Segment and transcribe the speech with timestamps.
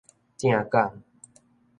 [0.37, 1.03] 正港